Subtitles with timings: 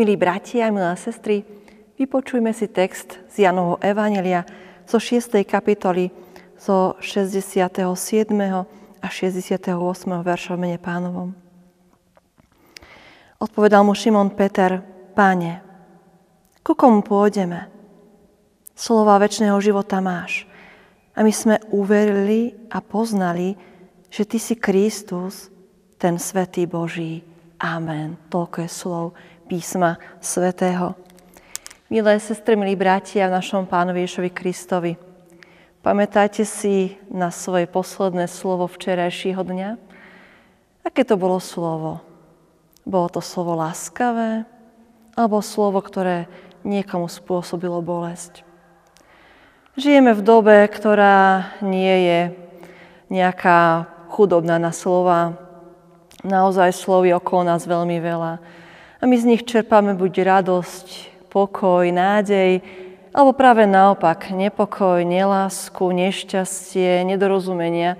[0.00, 1.44] Milí bratia milé sestry,
[2.00, 4.48] vypočujme si text z Janovho Evanelia
[4.88, 5.44] zo 6.
[5.44, 6.08] kapitoly
[6.56, 7.76] zo 67.
[9.04, 9.60] a 68.
[10.24, 11.36] verša mene pánovom.
[13.44, 14.80] Odpovedal mu Šimon Peter,
[15.12, 15.60] páne,
[16.64, 17.68] ku komu pôjdeme?
[18.72, 20.48] Slova väčšného života máš.
[21.12, 23.52] A my sme uverili a poznali,
[24.08, 25.52] že Ty si Kristus,
[26.00, 27.20] ten Svetý Boží.
[27.60, 28.16] Amen.
[28.32, 29.12] Toľko je slov
[29.50, 30.94] písma svätého.
[31.90, 34.94] Milé sestry, milí bratia v našom pánovi Ježovi Kristovi,
[35.82, 39.74] pamätajte si na svoje posledné slovo včerajšieho dňa?
[40.86, 41.98] Aké to bolo slovo?
[42.86, 44.46] Bolo to slovo láskavé?
[45.18, 46.30] Alebo slovo, ktoré
[46.62, 48.46] niekomu spôsobilo bolesť?
[49.74, 52.20] Žijeme v dobe, ktorá nie je
[53.10, 55.34] nejaká chudobná na slova.
[56.22, 58.59] Naozaj slovy okolo nás veľmi veľa
[59.00, 60.86] a my z nich čerpáme buď radosť,
[61.32, 62.60] pokoj, nádej,
[63.16, 67.96] alebo práve naopak nepokoj, nelásku, nešťastie, nedorozumenia.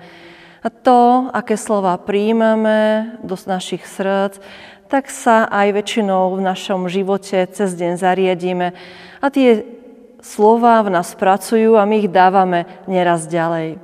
[0.61, 4.45] A to, aké slova príjmame do našich srdc,
[4.93, 8.77] tak sa aj väčšinou v našom živote cez deň zariadíme.
[9.19, 9.65] A tie
[10.21, 13.81] slova v nás pracujú a my ich dávame neraz ďalej.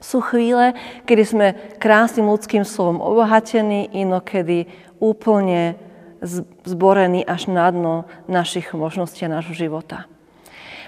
[0.00, 0.72] Sú chvíle,
[1.04, 4.66] kedy sme krásnym ľudským slovom obohatení, inokedy
[4.98, 5.76] úplne
[6.64, 10.06] zborený až na dno našich možností a nášho života.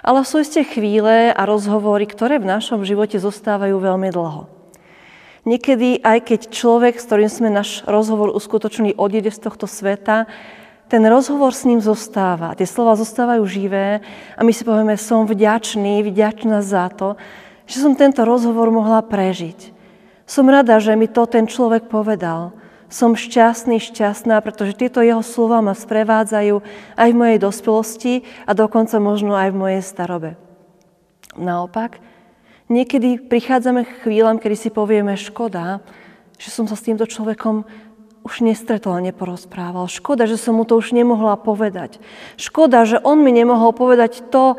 [0.04, 4.46] Ale sú isté chvíle a rozhovory, ktoré v našom živote zostávajú veľmi dlho.
[5.44, 10.24] Niekedy, aj keď človek, s ktorým sme náš rozhovor uskutočnili, odjede z tohto sveta,
[10.88, 12.52] ten rozhovor s ním zostáva.
[12.56, 14.04] Tie slova zostávajú živé
[14.36, 17.16] a my si povieme, som vďačný, vďačná za to,
[17.64, 19.72] že som tento rozhovor mohla prežiť.
[20.24, 22.56] Som rada, že mi to ten človek povedal.
[22.94, 26.62] Som šťastný, šťastná, pretože tieto jeho slova ma sprevádzajú
[26.94, 28.14] aj v mojej dospelosti
[28.46, 30.38] a dokonca možno aj v mojej starobe.
[31.34, 31.98] Naopak,
[32.70, 35.82] niekedy prichádzame k chvíľam, kedy si povieme, škoda,
[36.38, 37.66] že som sa s týmto človekom
[38.22, 39.90] už nestretol a neporozprával.
[39.90, 41.98] Škoda, že som mu to už nemohla povedať.
[42.38, 44.54] Škoda, že on mi nemohol povedať to,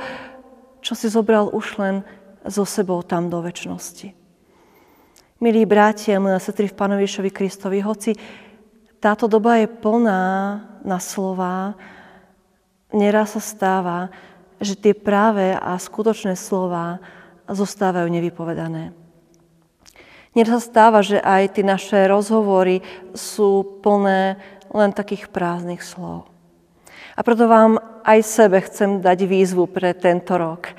[0.84, 1.96] čo si zobral už len
[2.44, 4.25] so sebou tam do väčšnosti.
[5.36, 8.16] Milí bratia, milé sestry v Pánovi Ježovi Kristovi, hoci
[9.04, 10.24] táto doba je plná
[10.80, 11.76] na slova,
[12.96, 14.08] neraz sa stáva,
[14.64, 17.04] že tie práve a skutočné slova
[17.52, 18.96] zostávajú nevypovedané.
[20.40, 22.80] Neraz sa stáva, že aj tie naše rozhovory
[23.12, 24.40] sú plné
[24.72, 26.32] len takých prázdnych slov.
[27.12, 27.76] A preto vám
[28.08, 30.72] aj sebe chcem dať výzvu pre tento rok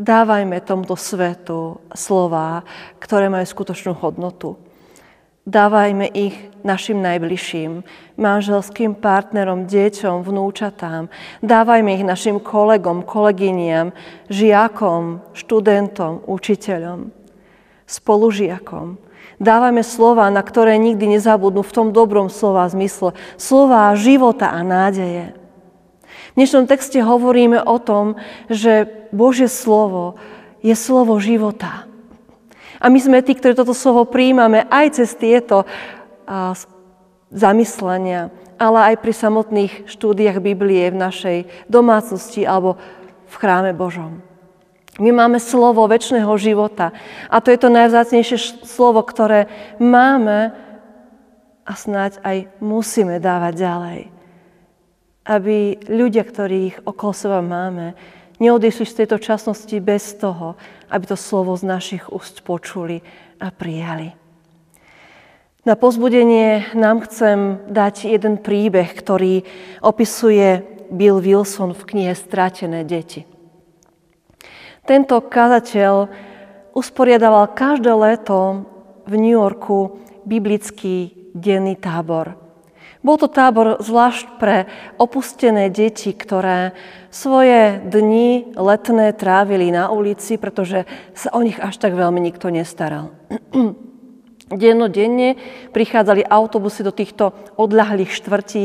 [0.00, 2.64] Dávajme tomuto svetu slova,
[2.96, 4.56] ktoré majú skutočnú hodnotu.
[5.42, 7.82] Dávajme ich našim najbližším,
[8.14, 11.10] manželským partnerom, deťom, vnúčatám.
[11.42, 13.90] Dávajme ich našim kolegom, kolegyniam,
[14.30, 17.10] žiakom, študentom, učiteľom,
[17.84, 18.96] spolužiakom.
[19.42, 23.12] Dávajme slova, na ktoré nikdy nezabudnú v tom dobrom slova zmysle.
[23.34, 25.41] Slova života a nádeje.
[26.32, 28.16] V dnešnom texte hovoríme o tom,
[28.48, 30.16] že Božie slovo
[30.64, 31.84] je slovo života.
[32.80, 35.68] A my sme tí, ktorí toto slovo príjmame aj cez tieto
[37.28, 41.38] zamyslenia, ale aj pri samotných štúdiách Biblie v našej
[41.68, 42.80] domácnosti alebo
[43.28, 44.24] v chráme Božom.
[44.96, 46.96] My máme slovo väčšného života
[47.28, 50.56] a to je to najvzácnejšie slovo, ktoré máme
[51.68, 54.11] a snáď aj musíme dávať ďalej
[55.22, 57.94] aby ľudia, ktorých okolo seba máme,
[58.42, 60.58] neodišli z tejto časnosti bez toho,
[60.90, 62.98] aby to slovo z našich úst počuli
[63.38, 64.18] a prijali.
[65.62, 69.46] Na pozbudenie nám chcem dať jeden príbeh, ktorý
[69.78, 73.22] opisuje Bill Wilson v knihe Stratené deti.
[74.82, 76.10] Tento kazateľ
[76.74, 78.66] usporiadaval každé leto
[79.06, 82.34] v New Yorku biblický denný tábor–
[83.02, 86.70] bol to tábor zvlášť pre opustené deti, ktoré
[87.10, 93.10] svoje dni letné trávili na ulici, pretože sa o nich až tak veľmi nikto nestaral.
[94.52, 95.34] Dennodenne
[95.74, 98.64] prichádzali autobusy do týchto odľahlých štvrtí,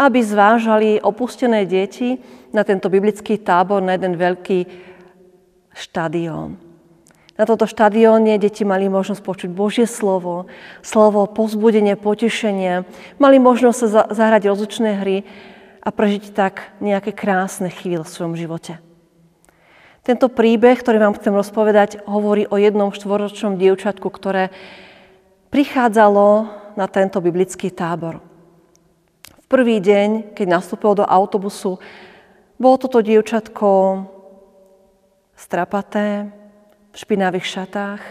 [0.00, 2.16] aby zvážali opustené deti
[2.56, 4.58] na tento biblický tábor na jeden veľký
[5.76, 6.63] štadión.
[7.34, 10.46] Na tomto štadióne deti mali možnosť počuť Božie slovo,
[10.86, 12.86] slovo pozbudenie, potešenie.
[13.18, 15.26] Mali možnosť sa zahrať rozličné hry
[15.82, 18.78] a prežiť tak nejaké krásne chvíle v svojom živote.
[20.06, 24.54] Tento príbeh, ktorý vám chcem rozpovedať, hovorí o jednom štvoročnom dievčatku, ktoré
[25.50, 26.46] prichádzalo
[26.78, 28.22] na tento biblický tábor.
[29.42, 31.82] V prvý deň, keď nastúpil do autobusu,
[32.62, 34.06] bolo toto dievčatko
[35.34, 36.30] strapaté,
[36.94, 38.02] v špinavých šatách,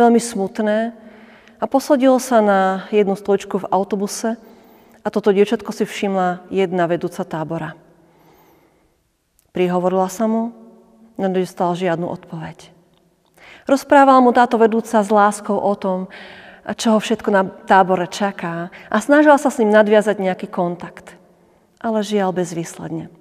[0.00, 0.96] veľmi smutné
[1.60, 4.40] a posadilo sa na jednu stoličku v autobuse
[5.04, 7.76] a toto dievčatko si všimla jedna vedúca tábora.
[9.52, 10.56] Prihovorila sa mu,
[11.20, 12.72] no nedostal žiadnu odpoveď.
[13.68, 16.08] Rozprávala mu táto vedúca s láskou o tom,
[16.64, 21.16] čo ho všetko na tábore čaká a snažila sa s ním nadviazať nejaký kontakt.
[21.76, 23.12] Ale žiaľ bezvýsledne.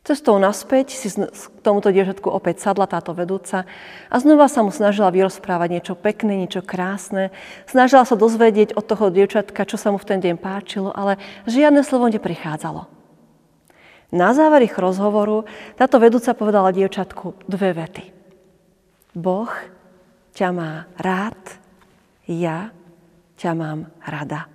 [0.00, 3.68] Cestou naspäť si k tomuto dievčatku opäť sadla táto vedúca
[4.08, 7.28] a znova sa mu snažila vyrozprávať niečo pekné, niečo krásne.
[7.68, 11.84] Snažila sa dozvedieť od toho dievčatka, čo sa mu v ten deň páčilo, ale žiadne
[11.84, 12.88] slovo neprichádzalo.
[14.16, 15.44] Na záver ich rozhovoru
[15.76, 18.04] táto vedúca povedala dievčatku dve vety.
[19.12, 19.52] Boh
[20.32, 21.60] ťa má rád,
[22.24, 22.72] ja
[23.36, 24.48] ťa mám rada.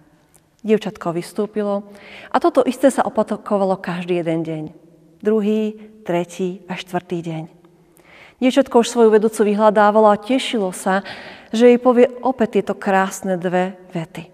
[0.65, 1.85] Dievčatko vystúpilo
[2.33, 4.84] a toto isté sa opakovalo každý jeden deň
[5.25, 5.73] druhý,
[6.05, 7.43] tretí a štvrtý deň.
[8.37, 11.01] Dievčatko už svoju vedúcu vyhľadávalo a tešilo sa,
[11.49, 14.29] že jej povie opäť tieto krásne dve vety.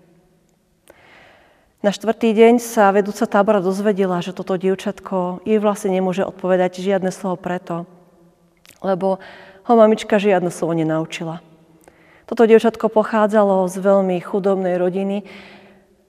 [1.82, 7.10] Na štvrtý deň sa vedúca tábora dozvedela, že toto dievčatko jej vlastne nemôže odpovedať žiadne
[7.10, 7.90] slovo preto,
[8.84, 9.18] lebo
[9.66, 11.42] ho mamička žiadne slovo nenaučila.
[12.30, 15.26] Toto dievčatko pochádzalo z veľmi chudobnej rodiny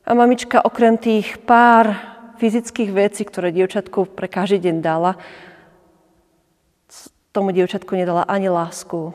[0.05, 2.12] a mamička okrem tých pár
[2.43, 5.15] fyzických vecí, ktoré dievčatku pre každý deň dala,
[7.31, 9.15] tomu dievčatku nedala ani lásku,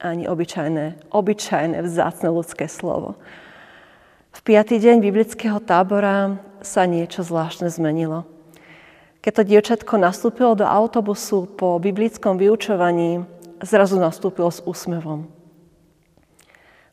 [0.00, 3.20] ani obyčajné, obyčajné vzácne ľudské slovo.
[4.32, 8.24] V piatý deň biblického tábora sa niečo zvláštne zmenilo.
[9.20, 13.22] Keď to dievčatko nastúpilo do autobusu po biblickom vyučovaní,
[13.60, 15.28] zrazu nastúpilo s úsmevom.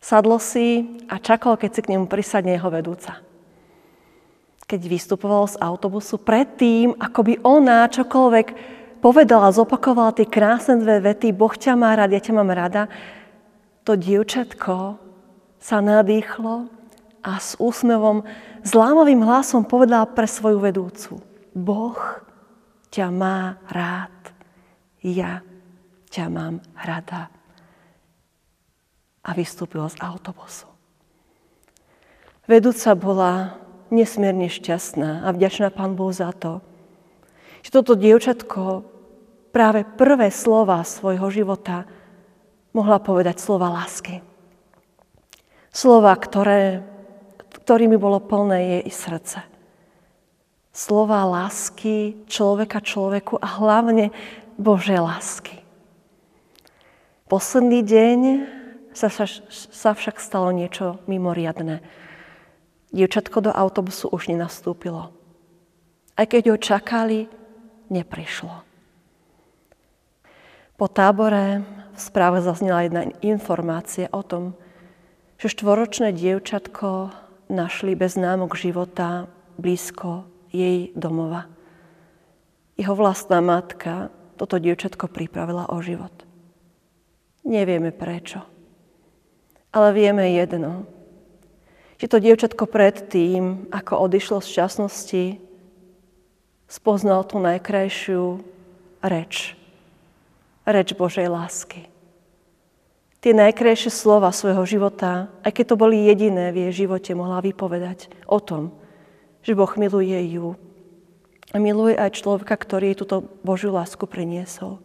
[0.04, 3.29] Sadlo si a čakalo, keď si k nemu prisadne jeho vedúca
[4.70, 8.48] keď vystupoval z autobusu, predtým, ako by ona čokoľvek
[9.02, 12.86] povedala, zopakovala tie krásne dve vety, Boh ťa má rád, ja ťa mám rada,
[13.82, 15.02] to dievčatko
[15.58, 16.70] sa nadýchlo
[17.26, 18.22] a s úsmevom,
[18.62, 21.18] s lámovým hlasom povedala pre svoju vedúcu.
[21.58, 21.98] Boh
[22.94, 24.14] ťa má rád,
[25.02, 25.42] ja
[26.14, 27.34] ťa mám rada.
[29.26, 30.70] A vystúpila z autobusu.
[32.46, 33.58] Vedúca bola
[33.90, 36.62] nesmierne šťastná a vďačná Pán Bohu za to,
[37.62, 38.88] že toto dievčatko
[39.52, 41.90] práve prvé slova svojho života
[42.72, 44.22] mohla povedať slova lásky.
[45.70, 46.82] Slova, ktoré,
[47.66, 49.40] ktorými bolo plné jej srdce.
[50.74, 54.14] Slova lásky človeka človeku a hlavne
[54.56, 55.60] Božej lásky.
[57.30, 58.20] Posledný deň
[58.94, 59.10] sa,
[59.50, 61.82] sa však stalo niečo mimoriadné.
[62.90, 65.14] Dievčatko do autobusu už nenastúpilo.
[66.18, 67.30] Aj keď ho čakali,
[67.90, 68.66] neprišlo.
[70.80, 74.56] Po tábore v správe zaznela jedna informácia o tom,
[75.36, 77.12] že štvoročné dievčatko
[77.52, 79.28] našli bez známok života
[79.60, 81.52] blízko jej domova.
[82.80, 84.08] Jeho vlastná matka
[84.40, 86.16] toto dievčatko pripravila o život.
[87.44, 88.40] Nevieme prečo.
[89.76, 90.88] Ale vieme jedno,
[92.00, 95.26] že to dievčatko predtým, ako odišlo z časnosti,
[96.72, 98.40] spoznal tú najkrajšiu
[99.04, 99.60] reč.
[100.64, 101.92] Reč Božej lásky.
[103.20, 108.08] Tie najkrajšie slova svojho života, aj keď to boli jediné v jej živote, mohla vypovedať
[108.32, 108.72] o tom,
[109.44, 110.56] že Boh miluje ju.
[111.52, 114.80] A miluje aj človeka, ktorý jej túto Božiu lásku priniesol.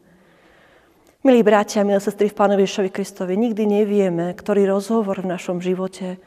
[1.22, 6.18] Milí bratia, milé sestry v Pánovi Ježovi Kristovi, nikdy nevieme, ktorý rozhovor v našom živote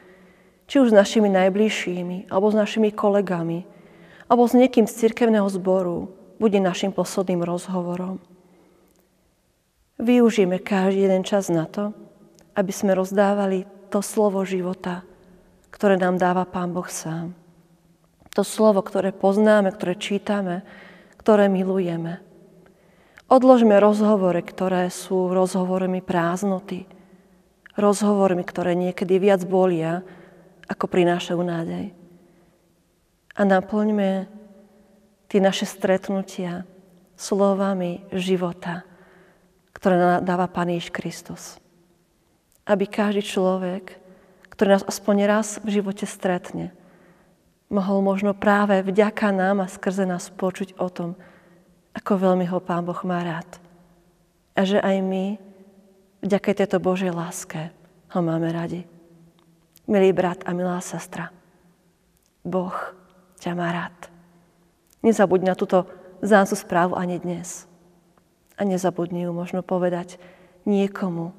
[0.68, 3.64] či už s našimi najbližšími, alebo s našimi kolegami,
[4.28, 8.20] alebo s niekým z cirkevného zboru, bude našim posledným rozhovorom.
[9.98, 11.90] Využijeme každý jeden čas na to,
[12.54, 15.02] aby sme rozdávali to slovo života,
[15.74, 17.34] ktoré nám dáva Pán Boh sám.
[18.36, 20.62] To slovo, ktoré poznáme, ktoré čítame,
[21.18, 22.22] ktoré milujeme.
[23.26, 26.86] Odložme rozhovory, ktoré sú rozhovormi prázdnoty,
[27.74, 30.06] rozhovormi, ktoré niekedy viac bolia,
[30.68, 31.96] ako prinášajú nádej.
[33.34, 34.28] A naplňme
[35.28, 36.68] tie naše stretnutia
[37.18, 38.84] slovami života,
[39.72, 41.42] ktoré dáva Pán Ježiš Kristus.
[42.68, 43.96] Aby každý človek,
[44.52, 46.76] ktorý nás aspoň raz v živote stretne,
[47.72, 51.14] mohol možno práve vďaka nám a skrze nás počuť o tom,
[51.96, 53.48] ako veľmi ho Pán Boh má rád.
[54.58, 55.38] A že aj my,
[56.26, 57.70] vďaka tejto Božej láske,
[58.10, 58.97] ho máme radi.
[59.88, 61.32] Milý brat a milá sestra,
[62.44, 62.76] Boh
[63.40, 63.96] ťa má rád.
[65.00, 65.88] Nezabudni na túto
[66.20, 67.64] záncu správu ani dnes.
[68.60, 70.20] A nezabudni ju možno povedať
[70.68, 71.32] niekomu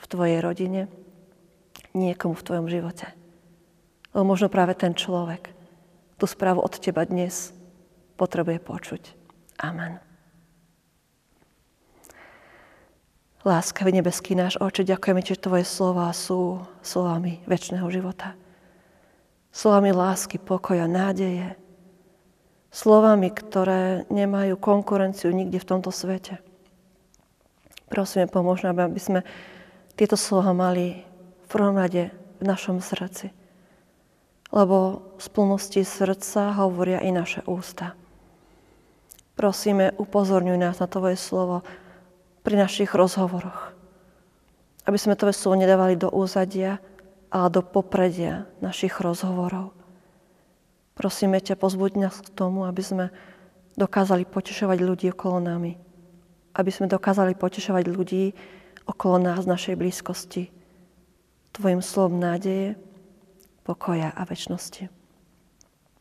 [0.00, 0.88] v tvojej rodine,
[1.92, 3.12] niekomu v tvojom živote.
[4.16, 5.52] Lebo možno práve ten človek
[6.16, 7.52] tú správu od teba dnes
[8.16, 9.02] potrebuje počuť.
[9.60, 10.07] Amen.
[13.48, 18.36] Láskavý nebeský náš oče, ďakujeme ti, že tvoje slova sú slovami väčšného života.
[19.48, 21.56] Slovami lásky, pokoja, nádeje.
[22.68, 26.44] Slovami, ktoré nemajú konkurenciu nikde v tomto svete.
[27.88, 29.24] Prosíme, pomôž nám, aby sme
[29.96, 31.08] tieto slova mali
[31.48, 33.32] v rade v našom srdci.
[34.52, 37.96] Lebo z plnosti srdca hovoria i naše ústa.
[39.40, 41.64] Prosíme, upozorňuj nás na Tvoje slovo,
[42.42, 43.74] pri našich rozhovoroch.
[44.88, 46.80] Aby sme to slovo nedávali do úzadia,
[47.28, 49.76] ale do popredia našich rozhovorov.
[50.96, 53.04] Prosíme ťa, pozbuď nás k tomu, aby sme
[53.78, 55.78] dokázali potešovať ľudí okolo nami.
[56.56, 58.34] Aby sme dokázali potešovať ľudí
[58.88, 60.50] okolo nás, našej blízkosti.
[61.54, 62.74] Tvojim slovom nádeje,
[63.62, 64.88] pokoja a väčšnosti.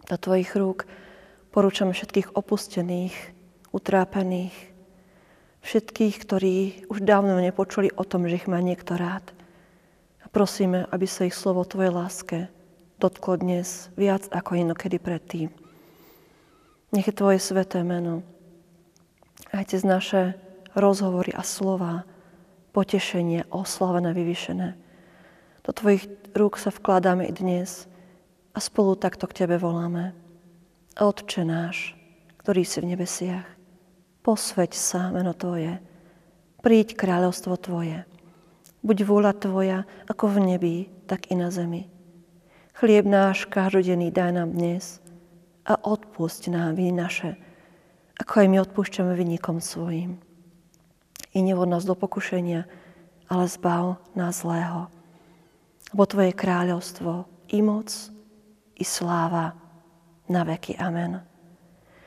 [0.08, 0.88] Do Tvojich rúk
[1.51, 3.13] porúčame všetkých opustených,
[3.75, 4.56] utrápených,
[5.67, 6.55] všetkých, ktorí
[6.88, 9.36] už dávno nepočuli o tom, že ich má niekto rád.
[10.24, 12.38] A prosíme, aby sa ich slovo Tvojej láske
[13.03, 15.51] dotklo dnes viac ako inokedy predtým.
[16.95, 18.24] Nech je Tvoje sveté meno
[19.51, 20.39] aj cez naše
[20.71, 22.07] rozhovory a slova,
[22.71, 24.79] potešenie, oslavené, vyvyšené.
[25.67, 27.91] Do Tvojich rúk sa vkladáme i dnes
[28.55, 30.15] a spolu takto k Tebe voláme.
[30.95, 31.91] Otče náš,
[32.39, 33.57] ktorý si v nebesiach,
[34.27, 35.79] posveď sa meno Tvoje,
[36.60, 38.03] príď kráľovstvo Tvoje.
[38.84, 40.75] Buď vôľa Tvoja ako v nebi,
[41.07, 41.88] tak i na zemi.
[42.75, 45.00] Chlieb náš každodenný daj nám dnes
[45.63, 47.39] a odpusť nám viny naše,
[48.19, 50.19] ako aj my odpúšťame vynikom svojim.
[51.31, 52.67] I nevod nás do pokušenia,
[53.31, 54.91] ale zbav nás zlého.
[55.96, 57.24] Lebo Tvoje kráľovstvo
[57.55, 57.96] i moc,
[58.75, 59.55] i sláva
[60.27, 60.75] na veky.
[60.75, 61.26] Amen.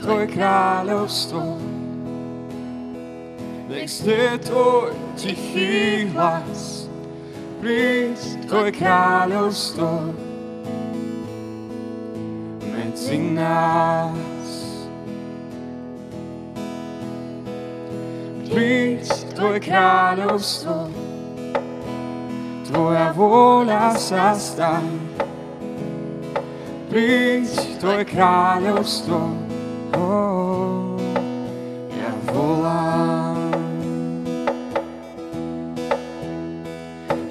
[0.00, 1.60] Tvoje kráľovstvo.
[3.68, 6.88] Nech znie Tvoj tichý hlas,
[7.60, 8.16] príď
[8.48, 10.16] Tvoje kráľovstvo
[12.64, 14.48] medzi nás.
[18.48, 19.04] Príď
[19.36, 20.88] Tvoje kráľovstvo,
[22.72, 25.19] Tvoja vôľa sa stane.
[26.90, 29.30] Príď Tvoje kráľovstvo,
[31.94, 33.38] ja volám.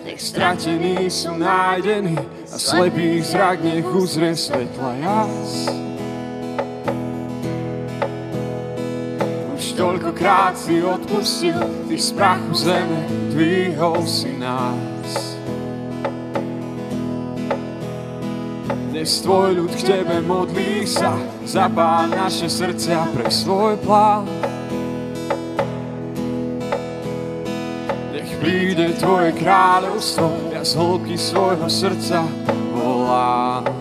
[0.07, 2.15] Nech stratení sú nájdení
[2.47, 5.67] a slepý zrak nech uzrie svetla jas.
[9.59, 11.59] Už toľkokrát si odpustil,
[11.91, 13.03] ty z prachu zeme
[13.35, 15.38] dvihol si nás.
[18.99, 21.15] Dnes tvoj ľud k tebe modlí sa,
[21.47, 24.27] zapál naše srdcia pre svoj plán.
[28.11, 32.27] Nech príde tvoje kráľovstvo, ja z hĺbky svojho srdca
[32.75, 33.71] volám.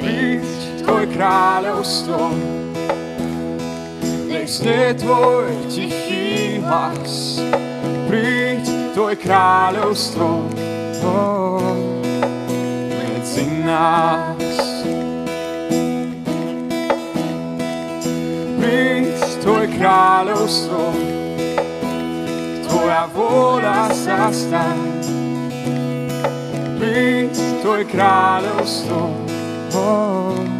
[0.00, 0.48] Príď
[0.88, 2.32] tvoje kráľovstvo,
[4.32, 7.44] nech znie tvoj tichý hlas.
[8.08, 8.64] Príď
[8.96, 10.48] tvoje kráľovstvo,
[12.94, 14.56] medzi nás.
[18.56, 20.82] Príď Tvoje kráľovstvo,
[22.66, 24.80] Tvoja vôľa sa stan.
[26.80, 29.00] Príď Tvoje kráľovstvo,
[29.74, 30.55] oh,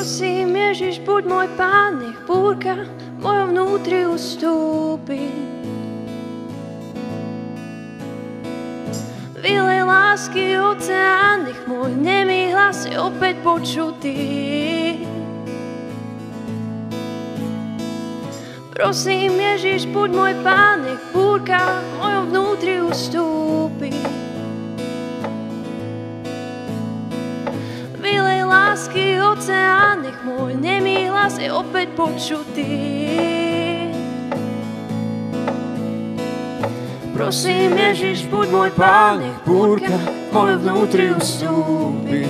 [0.00, 2.88] Prosím, Ježiš, buď môj pán, nech búrka
[3.20, 5.28] mojom vnútri ustúpi.
[9.36, 14.16] Vylej lásky oceán, nech môj nemý hlas je opäť počutý.
[18.72, 21.60] Prosím, Ježiš, buď môj pán, nech búrka
[22.00, 24.19] mojom vnútri ustúpi.
[28.50, 32.74] Lásky oceán, nech môj nemý hlas je opäť počutý.
[37.14, 42.26] Prosím, Ježiš, buď môj pán, nech búrka v mojom vnútri ustúpi.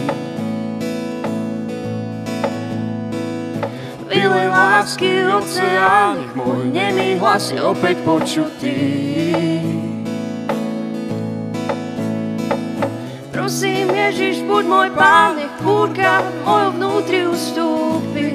[4.10, 8.76] Vylej lásky oceán, nech môj nemý hlas je opäť počutý.
[13.50, 18.30] Prosím, Ježiš, buď môj pán, nech búrka v mojom vnútri ustúpi.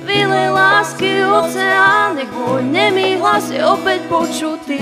[0.00, 4.80] Vylej lásky oceán, nech môj nemý hlas je opäť počutý.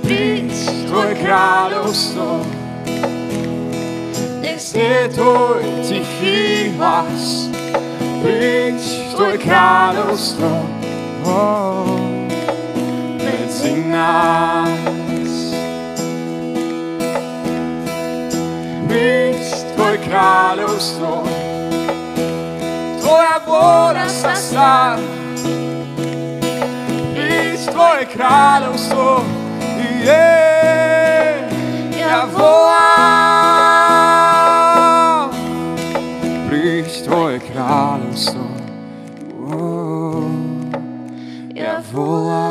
[0.00, 0.56] Príď,
[0.88, 2.40] Tvoje kráľovstvo,
[4.40, 7.52] nech je tvoj tichý hlas.
[8.24, 8.80] Príď,
[9.12, 10.79] Tvoje kráľovstvo,
[11.24, 12.00] oh,
[13.20, 15.30] medzi nás.
[18.90, 19.38] Príď,
[19.78, 21.22] Tvoje kráľovstvo,
[22.98, 24.98] Tvoja vôľa sa stá.
[27.14, 29.22] Príď, Tvoje kráľovstvo,
[30.02, 31.46] yeah,
[31.94, 32.90] ja volám.
[36.50, 38.49] Príď Tvoje kráľovstvo,
[41.92, 42.49] oh, ja volám.